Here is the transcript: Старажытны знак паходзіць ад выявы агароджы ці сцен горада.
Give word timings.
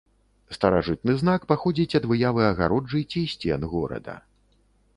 Старажытны 0.57 1.13
знак 1.23 1.41
паходзіць 1.51 1.97
ад 2.01 2.07
выявы 2.13 2.41
агароджы 2.53 2.99
ці 3.11 3.21
сцен 3.35 3.61
горада. 3.75 4.17